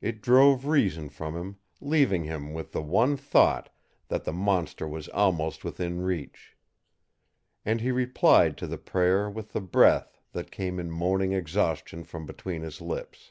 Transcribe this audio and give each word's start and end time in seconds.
It 0.00 0.20
drove 0.20 0.66
reason 0.66 1.08
from 1.08 1.36
him, 1.36 1.58
leaving 1.80 2.24
him 2.24 2.52
with 2.52 2.72
the 2.72 2.82
one 2.82 3.16
thought 3.16 3.72
that 4.08 4.24
the 4.24 4.32
monster 4.32 4.88
was 4.88 5.06
almost 5.10 5.62
within 5.62 6.00
reach; 6.02 6.56
and 7.64 7.80
he 7.80 7.92
replied 7.92 8.56
to 8.58 8.66
the 8.66 8.78
prayer 8.78 9.30
with 9.30 9.52
the 9.52 9.60
breath 9.60 10.18
that 10.32 10.50
came 10.50 10.80
in 10.80 10.90
moaning 10.90 11.34
exhaustion 11.34 12.02
from 12.02 12.26
between 12.26 12.62
his 12.62 12.80
lips. 12.80 13.30